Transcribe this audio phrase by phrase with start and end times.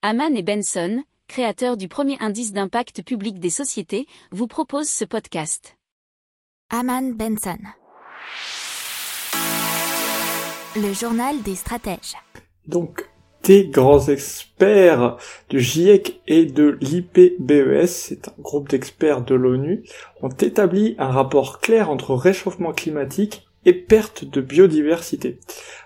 [0.00, 5.76] Haman et Benson, créateurs du premier indice d'impact public des sociétés, vous proposent ce podcast.
[6.70, 7.58] Haman Benson.
[10.76, 12.14] Le journal des stratèges.
[12.68, 13.10] Donc,
[13.42, 15.16] des grands experts
[15.48, 19.82] du GIEC et de l'IPBES, c'est un groupe d'experts de l'ONU,
[20.22, 25.38] ont établi un rapport clair entre réchauffement climatique et perte de biodiversité.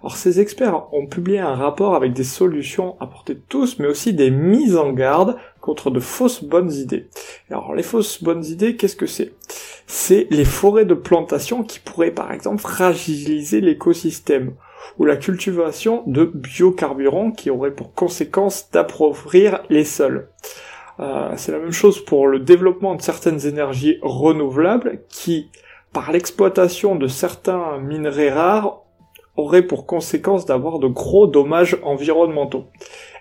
[0.00, 4.30] Alors ces experts ont publié un rapport avec des solutions apportées tous, mais aussi des
[4.30, 7.08] mises en garde contre de fausses bonnes idées.
[7.50, 9.34] Alors les fausses bonnes idées, qu'est-ce que c'est?
[9.86, 14.54] C'est les forêts de plantation qui pourraient par exemple fragiliser l'écosystème,
[14.98, 20.28] ou la cultivation de biocarburants qui aurait pour conséquence d'appauvrir les sols.
[21.00, 25.48] Euh, c'est la même chose pour le développement de certaines énergies renouvelables qui
[25.92, 28.82] par l'exploitation de certains minerais rares
[29.36, 32.66] aurait pour conséquence d'avoir de gros dommages environnementaux.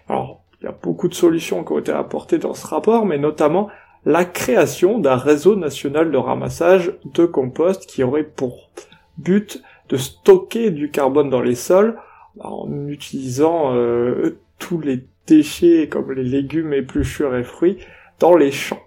[0.09, 3.17] Alors, il y a beaucoup de solutions qui ont été apportées dans ce rapport, mais
[3.17, 3.69] notamment
[4.05, 8.69] la création d'un réseau national de ramassage de compost qui aurait pour
[9.17, 11.99] but de stocker du carbone dans les sols
[12.39, 17.77] en utilisant euh, tous les déchets comme les légumes, épluchures et fruits
[18.19, 18.86] dans les champs.